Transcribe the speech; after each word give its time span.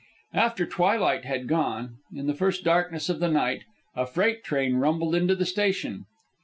After 0.33 0.65
twilight 0.65 1.25
had 1.25 1.47
gone, 1.47 1.97
in 2.11 2.25
the 2.25 2.33
first 2.33 2.63
darkness 2.63 3.07
of 3.07 3.19
the 3.19 3.27
night, 3.27 3.65
a 3.95 4.07
freight 4.07 4.43
train 4.43 4.77
rumbled 4.77 5.13
into 5.13 5.35
the 5.35 5.45
station. 5.45 6.05